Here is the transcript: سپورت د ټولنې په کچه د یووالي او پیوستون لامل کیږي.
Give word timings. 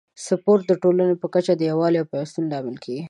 سپورت 0.27 0.63
د 0.67 0.73
ټولنې 0.83 1.15
په 1.21 1.27
کچه 1.33 1.53
د 1.55 1.61
یووالي 1.71 1.97
او 1.99 2.09
پیوستون 2.13 2.45
لامل 2.51 2.77
کیږي. 2.83 2.99